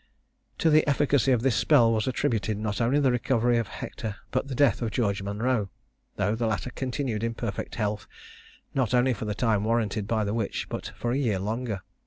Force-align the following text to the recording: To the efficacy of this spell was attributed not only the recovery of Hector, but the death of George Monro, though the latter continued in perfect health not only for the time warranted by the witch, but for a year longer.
To 0.57 0.71
the 0.71 0.83
efficacy 0.89 1.31
of 1.31 1.43
this 1.43 1.55
spell 1.55 1.91
was 1.93 2.07
attributed 2.07 2.57
not 2.57 2.81
only 2.81 2.99
the 2.99 3.11
recovery 3.11 3.59
of 3.59 3.67
Hector, 3.67 4.15
but 4.31 4.47
the 4.47 4.55
death 4.55 4.81
of 4.81 4.89
George 4.89 5.21
Monro, 5.21 5.69
though 6.15 6.33
the 6.33 6.47
latter 6.47 6.71
continued 6.71 7.23
in 7.23 7.35
perfect 7.35 7.75
health 7.75 8.07
not 8.73 8.95
only 8.95 9.13
for 9.13 9.25
the 9.25 9.35
time 9.35 9.63
warranted 9.63 10.07
by 10.07 10.23
the 10.23 10.33
witch, 10.33 10.65
but 10.69 10.91
for 10.97 11.11
a 11.11 11.19
year 11.19 11.37
longer. 11.37 11.83